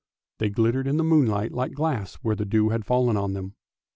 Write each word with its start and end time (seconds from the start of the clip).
They 0.39 0.49
glittered 0.49 0.87
in 0.87 0.97
the 0.97 1.03
moonlight 1.03 1.51
like 1.51 1.73
glass 1.73 2.15
where 2.23 2.35
the 2.35 2.43
dew 2.43 2.69
had 2.69 2.87
fallen 2.87 3.17
on 3.17 3.33
them. 3.33 3.53